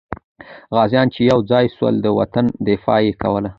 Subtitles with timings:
[0.75, 3.49] غازیان چې یو ځای سول، د وطن دفاع یې کوله.